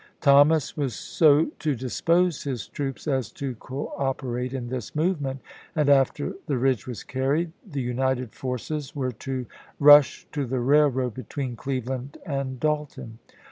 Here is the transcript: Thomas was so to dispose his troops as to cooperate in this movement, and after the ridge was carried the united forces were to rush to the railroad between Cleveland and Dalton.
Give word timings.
Thomas 0.19 0.75
was 0.75 0.95
so 0.95 1.51
to 1.59 1.75
dispose 1.75 2.43
his 2.43 2.67
troops 2.67 3.07
as 3.07 3.31
to 3.33 3.53
cooperate 3.53 4.51
in 4.51 4.69
this 4.69 4.95
movement, 4.95 5.41
and 5.75 5.89
after 5.89 6.33
the 6.47 6.57
ridge 6.57 6.87
was 6.87 7.03
carried 7.03 7.51
the 7.63 7.83
united 7.83 8.33
forces 8.33 8.95
were 8.95 9.11
to 9.11 9.45
rush 9.79 10.25
to 10.31 10.47
the 10.47 10.59
railroad 10.59 11.13
between 11.13 11.55
Cleveland 11.55 12.17
and 12.25 12.59
Dalton. 12.59 13.19